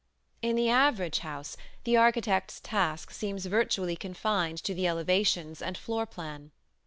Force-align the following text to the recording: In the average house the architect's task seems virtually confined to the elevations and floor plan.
In 0.41 0.55
the 0.55 0.67
average 0.67 1.19
house 1.19 1.55
the 1.83 1.95
architect's 1.95 2.59
task 2.59 3.11
seems 3.11 3.45
virtually 3.45 3.95
confined 3.95 4.57
to 4.63 4.73
the 4.73 4.87
elevations 4.87 5.61
and 5.61 5.77
floor 5.77 6.07
plan. 6.07 6.49